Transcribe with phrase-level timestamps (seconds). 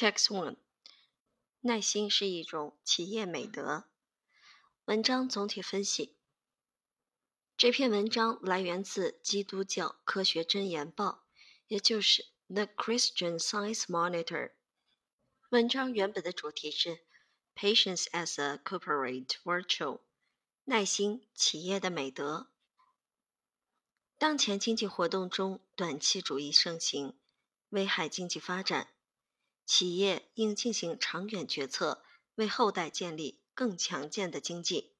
[0.00, 0.56] Text One，
[1.60, 3.84] 耐心是一种企业美德。
[4.86, 6.16] 文章总体分析。
[7.54, 11.26] 这篇文章来源自《基督教科学箴言报》，
[11.66, 14.24] 也就是《The Christian Science Monitor》。
[15.50, 17.00] 文章原本的主题是
[17.54, 20.00] “Patience as a Corporate Virtue”，
[20.64, 22.48] 耐心企业的美德。
[24.16, 27.18] 当前经济活动中，短期主义盛行，
[27.68, 28.94] 危害经济发展。
[29.72, 32.02] 企业应进行长远决策，
[32.34, 34.96] 为后代建立更强健的经济。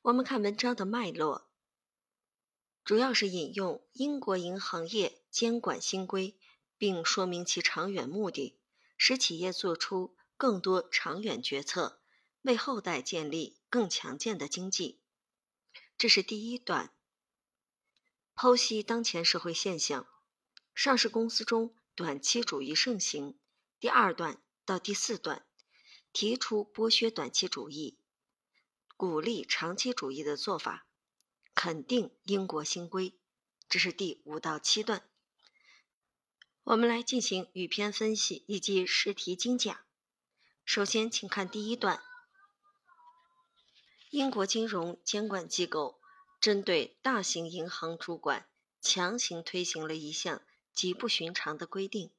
[0.00, 1.46] 我们看文章的脉络，
[2.84, 6.38] 主要是引用英国银行业监管新规，
[6.78, 8.58] 并说明其长远目的，
[8.96, 12.00] 使企业做出更多长远决策，
[12.40, 15.02] 为后代建立更强健的经济。
[15.98, 16.94] 这是第一段。
[18.34, 20.06] 剖析当前社会现象，
[20.74, 23.36] 上市公司中短期主义盛行。
[23.80, 25.42] 第二段到第四段，
[26.12, 27.98] 提出剥削短期主义、
[28.94, 30.86] 鼓励长期主义的做法，
[31.54, 33.14] 肯定英国新规。
[33.70, 35.08] 这是第五到七段。
[36.64, 39.80] 我们来进行语篇分析以及试题精讲。
[40.66, 42.02] 首先，请看第一段：
[44.10, 45.98] 英国金融监管机构。
[46.38, 48.48] 针对大型银行主管
[48.80, 52.10] 强行推行了一项极不寻常的规定：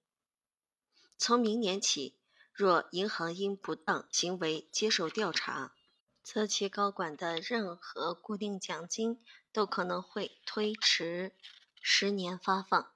[1.24, 2.16] 从明年起，
[2.52, 5.76] 若银行因不当行为接受调查，
[6.24, 11.36] 则其高管的任何固定奖金都可能会推迟
[11.80, 12.92] 十年发放。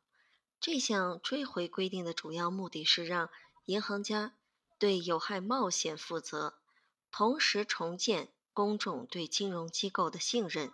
[0.60, 3.30] 这项追回规定的主要目的是让
[3.66, 4.34] 银行家
[4.80, 6.56] 对有害冒险负责，
[7.12, 10.72] 同时重建公众对金融机构的信任。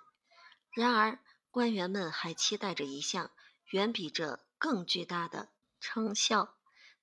[0.72, 3.30] 然而，官员们还期待着一项
[3.72, 5.50] 远比这更巨大的
[5.82, 6.56] 成效，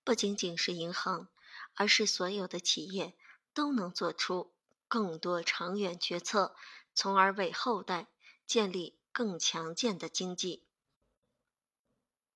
[0.08, 1.27] 不仅仅是银行，
[1.75, 3.13] 而是所有的企业
[3.53, 4.53] 都能做出
[4.88, 6.55] 更多长远决策，
[6.94, 8.08] 从而为后代
[8.45, 10.64] 建立更强健的经济。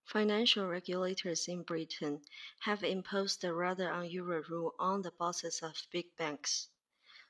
[0.05, 2.21] Financial regulators in Britain
[2.63, 6.67] have imposed a rather unusual rule on the bosses of big banks.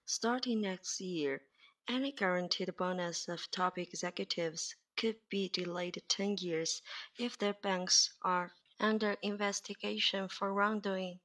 [0.06, 1.42] Starting next year,
[1.90, 6.82] Any guaranteed bonus of top executives could be delayed 10 years
[7.18, 11.21] if their banks are under investigation for wrongdoing.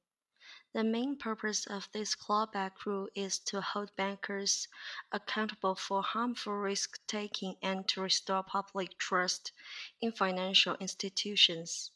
[0.74, 4.68] The main purpose of this clawback rule is to hold bankers
[5.12, 9.52] accountable for harmful risk taking and to restore public trust
[10.00, 11.90] in financial institutions.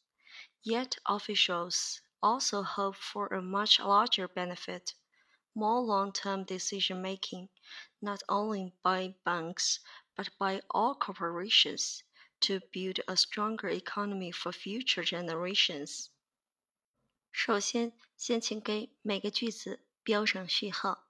[0.62, 4.94] Yet officials also hope for a much larger benefit
[5.54, 7.48] more long-term decision-making,
[8.00, 9.80] not only by banks
[10.16, 12.02] but by all corporations,
[12.41, 16.09] to build a stronger economy for future generations.
[17.31, 21.09] 首先，先请给每个句子标上序号。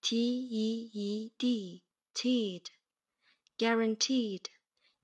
[0.00, 1.82] T E E D
[2.14, 2.70] teed
[3.56, 4.48] guaranteed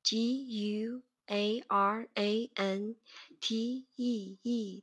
[0.03, 2.97] G U A R A N
[3.41, 4.83] T E E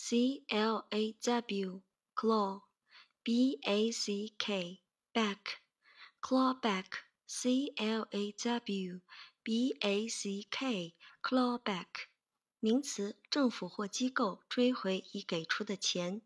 [0.00, 1.82] C L A W,
[2.14, 2.62] claw,
[3.24, 4.80] B A C K,
[5.12, 5.58] back,
[6.22, 9.00] clawback c l a w
[9.42, 12.06] b a c k，clawback，
[12.60, 16.22] 名词，政府或机构追回已给出的钱。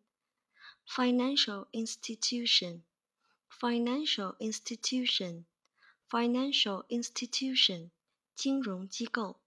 [0.86, 7.90] financial institution，financial institution，financial institution，
[8.36, 9.40] 金融机构。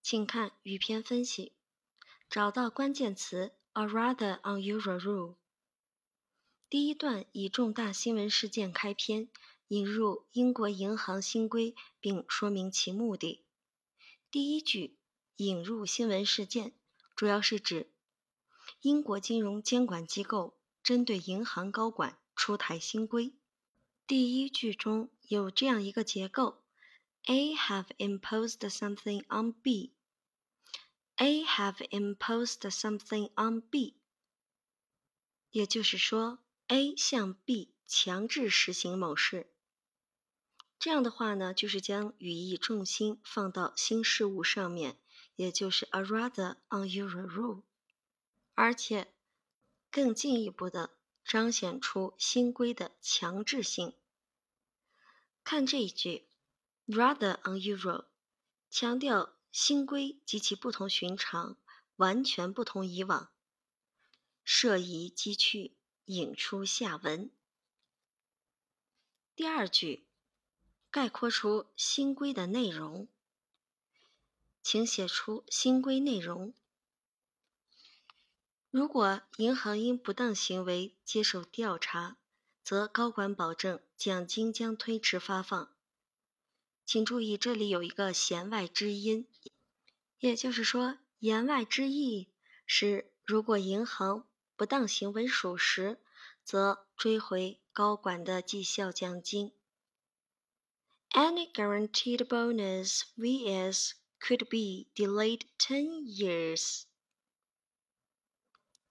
[0.00, 1.52] 请看语篇分析，
[2.30, 5.34] 找到关键词 a rather unusual rule。
[6.68, 9.28] 第一段以重大新闻事件开篇，
[9.66, 13.44] 引入英国银行新规，并说明其目的。
[14.30, 14.96] 第一句
[15.38, 16.72] 引入新闻事件，
[17.16, 17.90] 主要是指
[18.82, 23.34] 英国金融监管机构针对银行高管出台新规。
[24.06, 26.62] 第一句中有这样一个结构。
[27.24, 29.94] A have imposed something on B.
[31.22, 34.00] A have imposed something on B.
[35.50, 36.38] 也就是说
[36.68, 39.52] ，A 向 B 强制实行某事。
[40.78, 44.98] 这样的话呢，就是将语义重心放到新事物上面，
[45.36, 47.64] 也就是 a rather unusual rule，
[48.54, 49.12] 而且
[49.90, 53.94] 更进一步的彰显出新规的强制性。
[55.44, 56.26] 看这一句。
[56.86, 58.06] Rather unusual，
[58.68, 61.56] 强调新规及其不同寻常，
[61.96, 63.30] 完全不同以往。
[64.44, 65.76] 设疑积趣，
[66.06, 67.30] 引出下文。
[69.34, 70.06] 第二句
[70.90, 73.08] 概括出新规的内容，
[74.62, 76.52] 请写出新规内容。
[78.70, 82.18] 如果银行因不当行为接受调查，
[82.62, 85.74] 则高管保证奖金将推迟发放。
[86.90, 89.28] 请注意，这里有一个弦外之音，
[90.18, 92.32] 也就是说，言外之意
[92.66, 96.00] 是，如果银行不当行为属实，
[96.42, 99.52] 则追回高管的绩效奖金。
[101.10, 106.86] Any guaranteed bonus vs could be delayed ten years。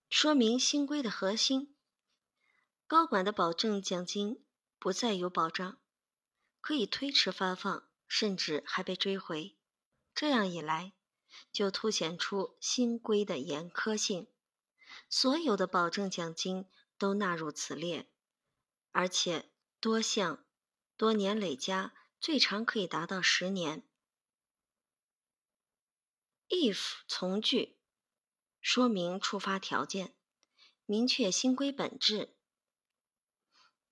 [0.09, 1.75] 说明新规的核心：
[2.87, 4.41] 高管的保证奖金
[4.79, 5.77] 不再有保障，
[6.61, 7.88] 可以推迟发放。
[8.09, 9.55] 甚至还被追回，
[10.13, 10.91] 这样一来，
[11.53, 14.27] 就凸显出新规的严苛性。
[15.07, 16.65] 所有的保证奖金
[16.97, 18.09] 都纳入此列，
[18.91, 20.43] 而且多项、
[20.97, 23.87] 多年累加，最长可以达到十年。
[26.49, 27.77] if 从句
[28.59, 30.15] 说明触发条件，
[30.85, 32.35] 明确新规本质。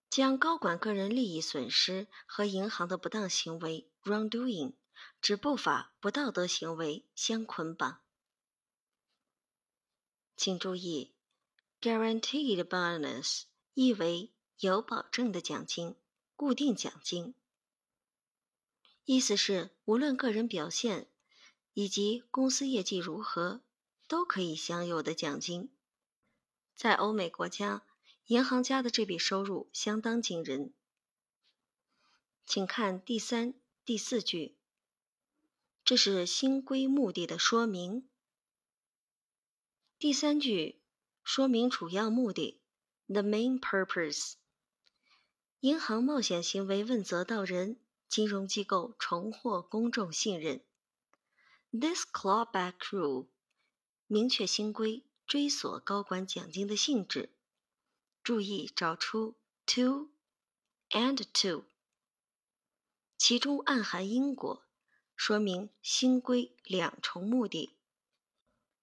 [0.09, 4.74] 将高管个人利益损失和银行的不当行为 （wrongdoing）
[5.21, 8.00] 指不法、不道德行为相捆绑。
[10.36, 11.13] 请注意
[11.81, 13.44] ，guaranteed bonus
[13.74, 15.95] 意为有保证的奖金、
[16.36, 17.36] 固定奖金，
[19.06, 21.07] 意思是无论个人表现
[21.74, 23.62] 以及公司业绩如何，
[24.07, 25.69] 都可以享有的奖金。
[26.75, 27.83] 在欧美国家。
[28.27, 30.74] 银行家的这笔收入相当惊人，
[32.45, 33.54] 请看第三、
[33.87, 34.57] 第四句，
[35.85, 38.09] 这是新规目的的说明。
[39.97, 40.81] 第三句
[41.23, 42.59] 说明主要目的
[43.07, 44.33] ，the main purpose。
[45.61, 47.79] 银行冒险行为问责到人，
[48.09, 50.61] 金融机构重获公众信任。
[51.71, 53.27] This clawback rule
[54.07, 57.29] 明确新规追索高管奖金的性质。
[58.21, 60.09] 注意找出 to
[60.89, 61.63] and to，
[63.18, 64.64] 其中暗含因果，
[65.16, 67.76] 说明新规两重目的，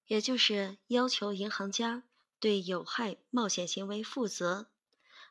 [0.06, 2.02] 也就是要求银行家
[2.40, 4.70] 对有害冒险行为负责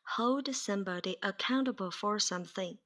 [0.04, 2.78] ，hold somebody accountable for something。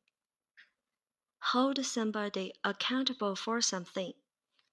[1.40, 4.16] hold somebody accountable for something，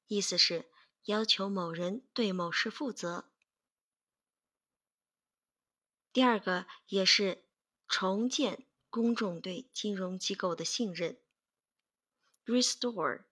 [0.07, 0.71] 意思是
[1.05, 3.31] 要求某人对某事负责。
[6.11, 7.45] 第二个也是
[7.87, 11.19] 重建公众对金融机构的信任。
[12.47, 13.25] Restore，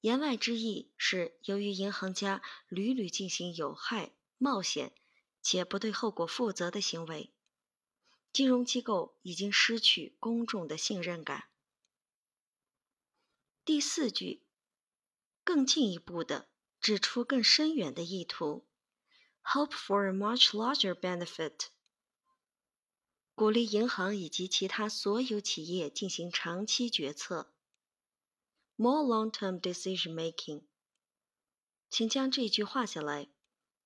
[0.00, 4.94] 言外之意是，由于银行家屡屡进行有害、冒险
[5.42, 7.34] 且不对后果负责的行为，
[8.32, 11.50] 金融机构已经失去公众的信任感。
[13.66, 14.46] 第四句
[15.44, 16.48] 更进一步的
[16.80, 18.66] 指出更深远的意图
[19.42, 21.66] ：Hope for a much larger benefit。
[23.34, 27.52] 鼓励银行以及其他所有企业进行长期决策
[28.76, 30.62] （more long-term decision making）。
[31.88, 33.28] 请将这一句画下来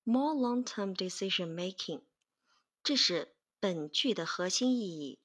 [0.05, 2.03] ：more long-term decision making，
[2.83, 5.21] 这是本句的核心意义。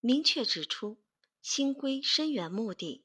[0.00, 1.02] 明确指出
[1.40, 3.04] 新规深远目的，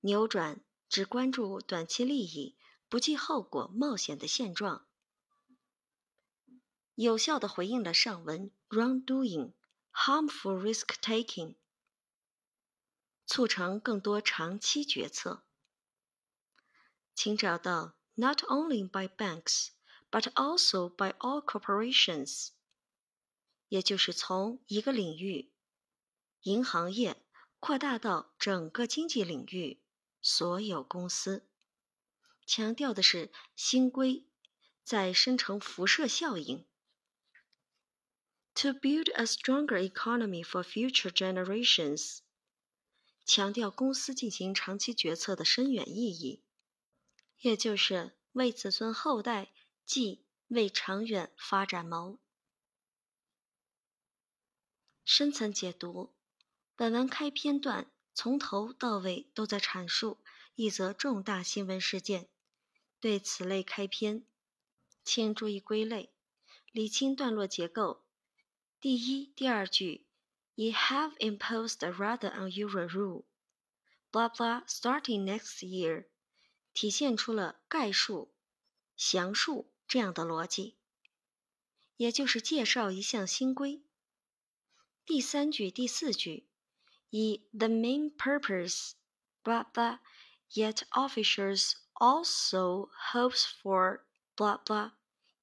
[0.00, 2.56] 扭转只关注短期利益、
[2.88, 4.88] 不计后果冒险的现状，
[6.96, 9.52] 有效地回应了上文 wrongdoing、
[9.92, 11.54] harmful risk-taking，
[13.30, 15.44] 促成更多长期决策。
[17.14, 19.68] 请找到 not only by banks
[20.10, 22.48] but also by all corporations，
[23.68, 25.52] 也就是从一个领域。
[26.42, 27.22] 银行业
[27.60, 29.80] 扩大到整个经济领域，
[30.20, 31.46] 所有公司
[32.44, 34.26] 强调的是新规
[34.82, 36.66] 在生成辐射效应。
[38.56, 42.22] To build a stronger economy for future generations，
[43.32, 46.42] 强调公司进行长期决策的深远意义，
[47.38, 49.52] 也就是为子孙后代，
[49.86, 52.18] 即为长远发展谋。
[55.04, 56.12] 深层解读。
[56.74, 60.18] 本文开篇段从头到尾都在阐述
[60.56, 62.28] 一则重大新闻事件。
[62.98, 64.26] 对此类开篇，
[65.04, 66.12] 请注意归类，
[66.72, 68.04] 理清段落结构。
[68.80, 70.08] 第一、第二句
[70.55, 76.07] 以 have imposed a rather unusual rule，blah blah starting next year，
[76.73, 78.33] 体现出了概述、
[78.95, 80.77] 详述这样的逻辑，
[81.97, 83.83] 也就是介绍一项新规。
[85.05, 86.47] 第三句、第四句。
[87.11, 88.93] 以 the main purpose,
[89.41, 89.99] blah blah,
[90.51, 94.01] yet officials also hopes for
[94.35, 94.91] blah blah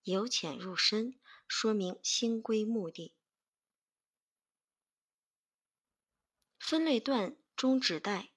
[0.02, 1.14] 由浅入深，
[1.49, 3.14] 说明新规目的。
[6.66, 8.33] 分类段中指代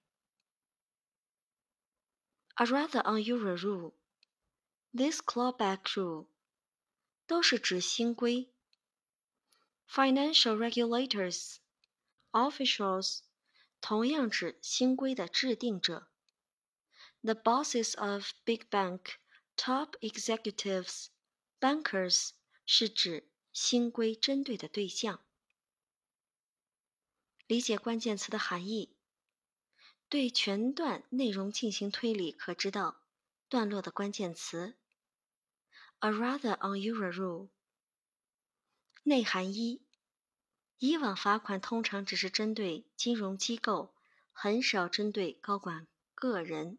[2.58, 3.94] a rather unusual rule,
[4.94, 6.28] this clawback rule
[7.28, 8.50] 都是指新规。
[9.90, 11.58] Financial regulators
[12.32, 13.20] Officials
[13.82, 16.08] 同样指新规的制定者。
[17.22, 19.16] The bosses of big bank
[19.58, 21.08] top executives,
[21.60, 22.30] bankers
[22.66, 25.26] 是指新规针对的对象。
[27.51, 28.95] 理解关键词的含义，
[30.09, 33.03] 对全段内容进行推理，可知道
[33.49, 34.77] 段落的关键词。
[35.99, 37.49] A rather unusual rule。
[39.03, 39.83] 内涵一。
[40.79, 43.97] 以往罚款通常只是针对金融机构，
[44.31, 46.79] 很少针对高管个人。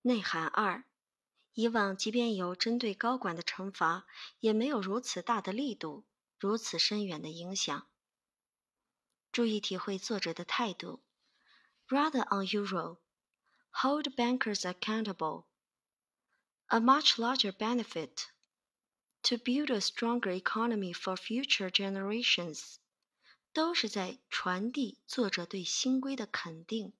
[0.00, 0.84] 内涵二：
[1.52, 4.06] 以往即便有针对高管的惩罚，
[4.40, 6.06] 也没有如此大的力度，
[6.38, 7.86] 如此深远的影响。
[9.32, 11.02] 注意体会作者的态度。
[11.88, 12.98] Rather unusual.
[13.70, 15.46] Hold bankers accountable.
[16.66, 18.26] A much larger benefit.
[19.24, 22.76] To build a stronger economy for future generations，
[23.52, 26.92] 都是在传递作者对新规的肯定，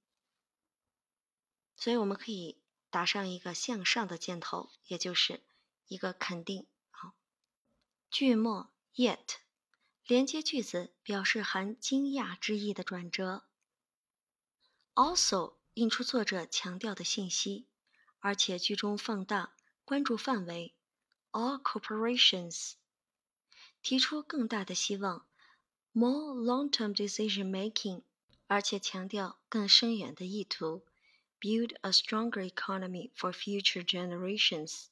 [1.74, 5.42] 所以我们可以打上一个向上的箭头，也就是
[5.88, 6.68] 一个肯定。
[6.90, 7.14] 好，
[8.08, 9.38] 句末 yet
[10.06, 13.44] 连接句子表示含惊讶之意的转折。
[14.94, 17.66] Also 引出作者强调的信息，
[18.18, 19.54] 而且句中放大
[19.84, 20.74] 关注范围。
[21.30, 22.74] all corporations，
[23.80, 25.26] 提出更大的希望
[25.92, 28.02] ，more long-term decision making，
[28.46, 30.84] 而且强调更深远的意图
[31.40, 34.88] ，build a stronger economy for future generations，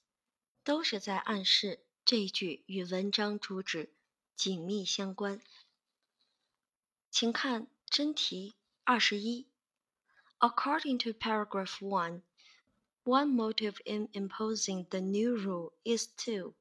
[0.65, 3.93] 都是在暗示这一句与文章主旨
[4.40, 5.42] 紧密相关。
[7.10, 9.48] 请看真题二十一，
[10.40, 16.56] According to paragraph one。One motive in imposing the new rule is to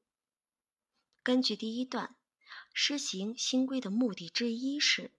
[1.23, 2.15] 根据第一段，
[2.71, 5.09] 施行新规的目的之一是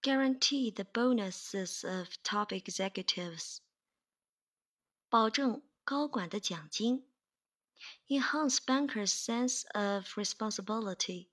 [0.00, 3.56] guarantee the bonuses of top executives
[5.08, 7.04] 保证高管的奖金
[8.07, 11.27] ，enhance bankers' sense of responsibility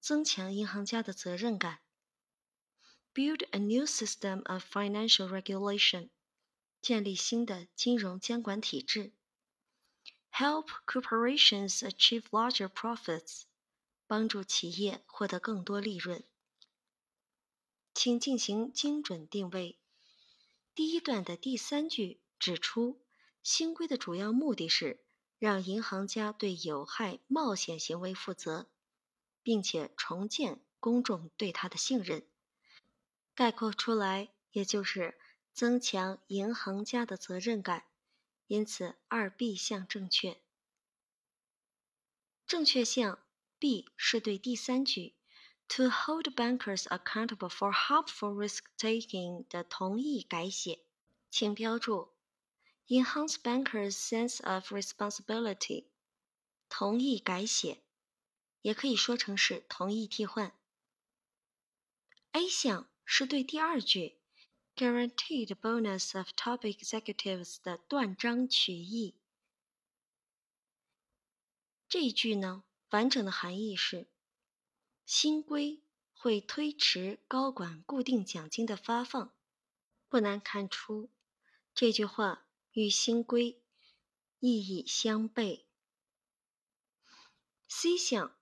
[0.00, 1.80] 增强银行家的责任感
[3.12, 6.10] ，build a new system of financial regulation
[6.80, 9.12] 建立新的金融监管体制
[10.32, 13.42] ，help corporations achieve larger profits，
[14.06, 16.24] 帮助企业获得更多利润。
[17.92, 19.78] 请进行精准定位。
[20.74, 23.02] 第一段的第三句指出，
[23.42, 25.04] 新规的主要目的是
[25.40, 28.68] 让银行家对有害冒险行为负责，
[29.42, 32.24] 并且重建公众对他的信任。
[33.34, 35.18] 概括出来，也就是。
[35.52, 37.86] 增强银行家的责任感，
[38.46, 40.40] 因此二 B 项正确。
[42.46, 43.18] 正确项
[43.58, 45.16] B 是对第三句
[45.68, 50.84] to hold bankers accountable for harmful risk-taking 的同意改写，
[51.28, 52.12] 请标注
[52.90, 55.86] enhance bankers' sense of responsibility。
[56.68, 57.82] 同意改写，
[58.62, 60.52] 也可以说成是同意替换。
[62.32, 64.20] A 项是对第二句
[64.76, 69.16] guaranteed bonus of top executives 的断章取义。
[71.88, 74.06] 这一句呢，完整的含义是。
[75.04, 75.82] 新规
[76.14, 79.34] 会推迟高管固定奖金的发放，
[80.08, 81.10] 不难看出，
[81.74, 83.62] 这句话与新规
[84.38, 85.64] 意义相悖。
[87.68, 88.36] C 项，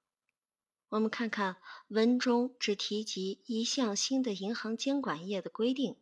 [0.88, 1.56] 我们看看
[1.88, 5.97] 文中只提及一项新的银行监管业的规定，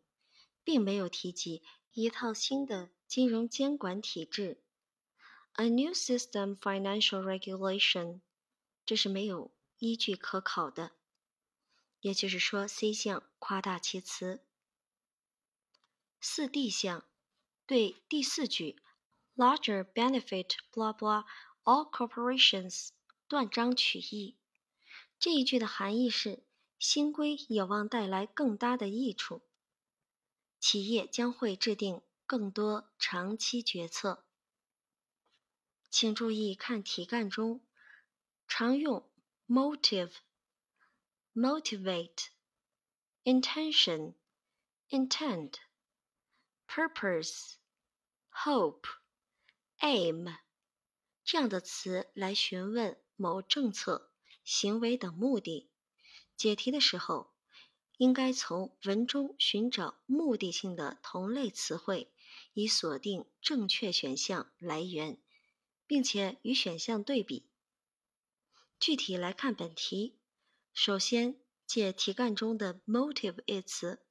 [0.62, 4.62] 并没有提及一套新的金融监管体制
[5.54, 8.20] ，a new system financial regulation，
[8.84, 9.52] 这是没有。
[9.78, 10.92] 依据可考的，
[12.00, 14.42] 也就是说，C 项夸大其词。
[16.18, 17.04] 四 D 项
[17.66, 18.80] 对第四句
[19.34, 21.24] “larger benefit blah blah
[21.64, 22.90] all corporations”
[23.28, 24.38] 断章取义。
[25.18, 26.44] 这一句的含义是，
[26.78, 29.42] 新规有望带来更大的益处，
[30.60, 34.24] 企业将会制定更多长期决策。
[35.90, 37.60] 请注意看题干中
[38.46, 39.08] 常用。
[39.48, 40.10] motive,
[41.32, 42.30] motivate,
[43.22, 44.14] intention,
[44.88, 45.52] intend,
[46.68, 47.54] purpose,
[48.30, 48.82] hope,
[49.80, 50.36] aim
[51.24, 54.12] 这样的词来询问某政策、
[54.44, 55.70] 行为等目的。
[56.36, 57.34] 解题的时候，
[57.96, 62.12] 应该从文中寻找目的性的同类词汇，
[62.52, 65.18] 以锁定正确选项来源，
[65.86, 67.48] 并且与选项对比。
[68.78, 70.18] 具体来看本题，
[70.74, 74.06] 首先借题干中的 motive 一词，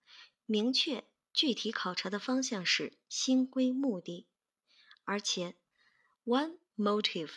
[0.47, 4.25] 明确具体考察的方向是新规目的，
[5.03, 5.57] 而且
[6.24, 7.29] one motive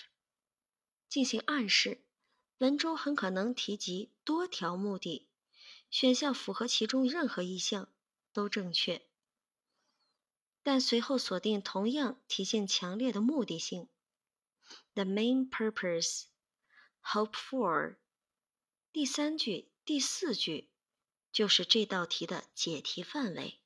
[1.08, 2.04] 进行暗示，
[2.58, 5.26] 文中很可能提及多条目的，
[5.90, 7.92] 选项符合其中任何一项
[8.32, 9.04] 都正确，
[10.62, 13.88] 但随后锁定同样体现强烈的目的性
[14.94, 16.26] ，the main purpose。
[17.02, 17.96] Hope for，
[18.92, 20.70] 第三句、第四句
[21.32, 23.58] 就是这道题的解题范围。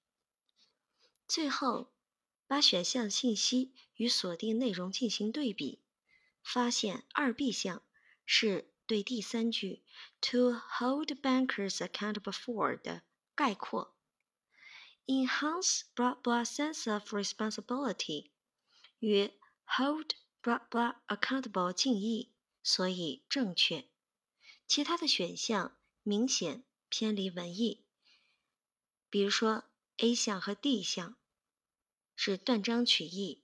[1.34, 1.90] 最后，
[2.46, 5.80] 把选项信息与锁定内容进行对比，
[6.42, 7.82] 发现二 B 项
[8.26, 9.82] 是对第三句
[10.20, 13.96] “to hold bankers accountable for” 的概括
[15.06, 18.32] ，enhance blah blah sense of responsibility
[18.98, 19.30] 与
[19.64, 20.10] hold
[20.42, 22.34] blah blah accountable 近义。
[22.62, 23.88] 所以正确，
[24.66, 27.86] 其他的选项明显偏离文意。
[29.08, 29.64] 比如说
[29.96, 31.16] A 项和 D 项
[32.24, 33.42] 是断章取义，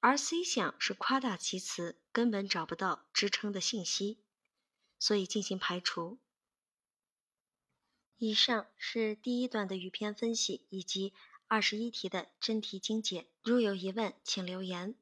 [0.00, 4.16] 而 C 项是夸大其词，根本找不到支撑的信息，
[4.98, 6.18] 所以进行排除。
[8.16, 11.12] 以上是第一段的语篇分析以及
[11.48, 13.26] 二十一题的真题精解。
[13.42, 14.94] 如有疑问，请留言。